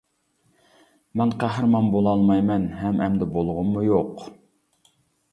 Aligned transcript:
مەن 1.19 1.33
قەھرىمان 1.43 1.89
بولالمايمەن 1.95 2.65
ھەم 2.79 3.03
ئەمدى 3.07 3.27
بولغۇممۇ 3.35 3.83
يوق. 3.89 4.25